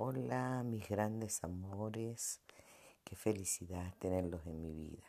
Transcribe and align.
Hola 0.00 0.62
mis 0.62 0.88
grandes 0.88 1.42
amores, 1.42 2.40
qué 3.02 3.16
felicidad 3.16 3.92
tenerlos 3.98 4.46
en 4.46 4.62
mi 4.62 4.72
vida. 4.72 5.08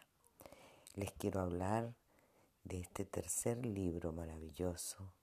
Les 0.96 1.12
quiero 1.12 1.42
hablar 1.42 1.94
de 2.64 2.80
este 2.80 3.06
tercer 3.06 3.64
libro 3.64 4.14
maravilloso 4.14 5.14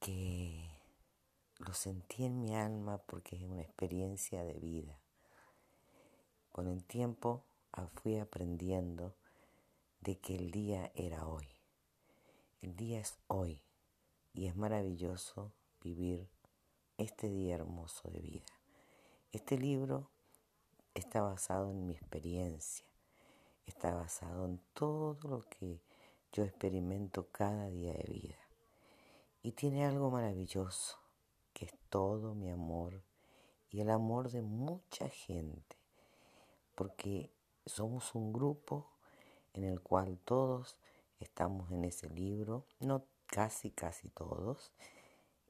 que 0.00 0.68
lo 1.60 1.72
sentí 1.72 2.26
en 2.26 2.38
mi 2.38 2.54
alma 2.54 2.98
porque 2.98 3.36
es 3.36 3.42
una 3.42 3.62
experiencia 3.62 4.44
de 4.44 4.60
vida. 4.60 5.00
Con 6.52 6.68
el 6.68 6.84
tiempo 6.84 7.42
fui 7.94 8.18
aprendiendo 8.18 9.16
de 10.00 10.18
que 10.18 10.36
el 10.36 10.50
día 10.50 10.92
era 10.94 11.26
hoy. 11.26 11.48
El 12.60 12.76
día 12.76 13.00
es 13.00 13.16
hoy 13.28 13.62
y 14.34 14.44
es 14.44 14.56
maravilloso 14.56 15.54
vivir 15.80 16.35
este 16.98 17.28
día 17.28 17.56
hermoso 17.56 18.10
de 18.10 18.20
vida. 18.20 18.46
Este 19.32 19.58
libro 19.58 20.10
está 20.94 21.20
basado 21.20 21.70
en 21.70 21.86
mi 21.86 21.92
experiencia, 21.92 22.86
está 23.66 23.94
basado 23.94 24.46
en 24.46 24.60
todo 24.72 25.18
lo 25.28 25.42
que 25.42 25.82
yo 26.32 26.44
experimento 26.44 27.28
cada 27.32 27.68
día 27.68 27.92
de 27.92 28.04
vida. 28.04 28.38
Y 29.42 29.52
tiene 29.52 29.84
algo 29.84 30.10
maravilloso, 30.10 30.98
que 31.52 31.66
es 31.66 31.74
todo 31.90 32.34
mi 32.34 32.50
amor 32.50 33.02
y 33.70 33.80
el 33.80 33.90
amor 33.90 34.30
de 34.30 34.42
mucha 34.42 35.08
gente, 35.08 35.76
porque 36.74 37.30
somos 37.66 38.14
un 38.14 38.32
grupo 38.32 38.90
en 39.52 39.64
el 39.64 39.80
cual 39.82 40.18
todos 40.24 40.76
estamos 41.20 41.70
en 41.70 41.84
ese 41.84 42.08
libro, 42.08 42.64
no 42.80 43.04
casi, 43.26 43.70
casi 43.70 44.08
todos, 44.08 44.72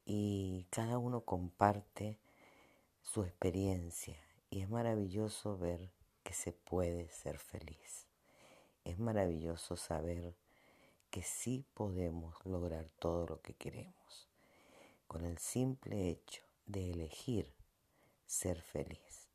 y 0.09 0.65
cada 0.69 0.97
uno 0.97 1.25
comparte 1.25 2.17
su 3.01 3.23
experiencia 3.23 4.15
y 4.49 4.61
es 4.61 4.69
maravilloso 4.69 5.57
ver 5.57 5.91
que 6.23 6.33
se 6.33 6.53
puede 6.53 7.09
ser 7.11 7.37
feliz. 7.37 8.07
Es 8.85 8.97
maravilloso 8.99 9.75
saber 9.75 10.33
que 11.09 11.23
sí 11.23 11.65
podemos 11.73 12.33
lograr 12.45 12.89
todo 12.99 13.27
lo 13.27 13.41
que 13.41 13.53
queremos 13.53 14.29
con 15.09 15.25
el 15.25 15.37
simple 15.39 16.09
hecho 16.09 16.41
de 16.65 16.91
elegir 16.91 17.53
ser 18.25 18.61
feliz 18.61 19.27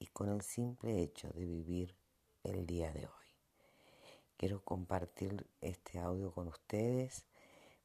y 0.00 0.06
con 0.06 0.30
el 0.30 0.42
simple 0.42 1.00
hecho 1.00 1.28
de 1.28 1.46
vivir 1.46 1.94
el 2.42 2.66
día 2.66 2.92
de 2.92 3.06
hoy. 3.06 3.26
Quiero 4.36 4.64
compartir 4.64 5.46
este 5.60 6.00
audio 6.00 6.32
con 6.32 6.48
ustedes 6.48 7.24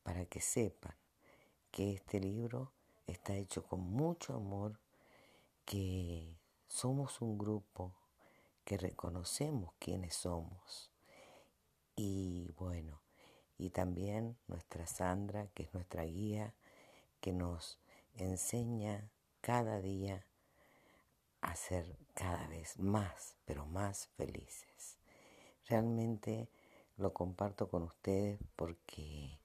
para 0.02 0.26
que 0.26 0.42
sepan 0.42 0.96
que 1.74 1.92
este 1.92 2.20
libro 2.20 2.72
está 3.08 3.36
hecho 3.36 3.64
con 3.64 3.80
mucho 3.80 4.36
amor, 4.36 4.80
que 5.66 6.38
somos 6.68 7.20
un 7.20 7.40
grupo, 7.40 7.96
que 8.64 8.78
reconocemos 8.78 9.74
quiénes 9.80 10.14
somos. 10.14 10.92
Y 11.96 12.52
bueno, 12.60 13.02
y 13.58 13.72
también 13.72 14.38
nuestra 14.48 14.86
Sandra, 14.86 15.48
que 15.56 15.64
es 15.64 15.74
nuestra 15.74 16.04
guía, 16.04 16.54
que 17.20 17.34
nos 17.34 17.80
enseña 18.14 19.10
cada 19.42 19.82
día 19.82 20.28
a 21.42 21.56
ser 21.56 21.98
cada 22.14 22.48
vez 22.50 22.78
más, 22.78 23.36
pero 23.46 23.66
más 23.66 24.10
felices. 24.16 25.00
Realmente 25.68 26.50
lo 26.98 27.14
comparto 27.14 27.68
con 27.68 27.82
ustedes 27.82 28.40
porque 28.56 29.40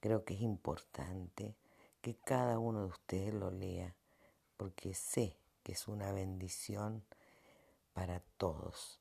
creo 0.00 0.24
que 0.24 0.34
es 0.34 0.40
importante 0.40 1.54
que 2.00 2.16
cada 2.16 2.58
uno 2.58 2.80
de 2.80 2.86
ustedes 2.86 3.34
lo 3.34 3.50
lea, 3.50 3.94
porque 4.56 4.94
sé 4.94 5.36
que 5.62 5.72
es 5.72 5.88
una 5.88 6.12
bendición 6.12 7.04
para 7.92 8.20
todos, 8.36 9.00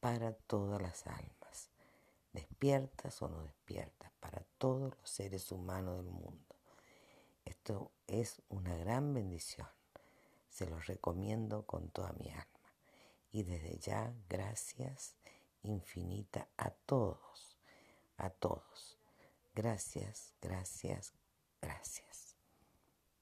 para 0.00 0.32
todas 0.32 0.80
las 0.80 1.06
almas, 1.06 1.70
despiertas 2.32 3.20
o 3.22 3.28
no 3.28 3.42
despiertas, 3.42 4.12
para 4.20 4.44
todos 4.58 4.96
los 4.98 5.10
seres 5.10 5.50
humanos 5.50 6.04
del 6.04 6.12
mundo. 6.12 6.56
Esto 7.44 7.92
es 8.06 8.42
una 8.48 8.76
gran 8.76 9.14
bendición. 9.14 9.68
Se 10.48 10.66
los 10.66 10.86
recomiendo 10.86 11.64
con 11.66 11.88
toda 11.88 12.12
mi 12.12 12.30
alma. 12.30 12.44
Y 13.30 13.42
desde 13.42 13.78
ya, 13.78 14.12
gracias 14.28 15.16
infinita 15.62 16.48
a 16.56 16.70
todos, 16.70 17.58
a 18.16 18.30
todos. 18.30 18.98
Gracias, 19.54 20.34
gracias, 20.40 21.12
gracias. 21.60 22.27